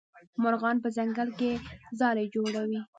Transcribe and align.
مرغان 0.43 0.77
په 0.83 0.89
ځنګل 0.97 1.29
کې 1.39 1.51
ځالې 1.99 2.25
جوړوي. 2.35 2.81